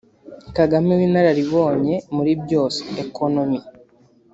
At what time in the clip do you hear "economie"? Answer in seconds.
3.03-3.63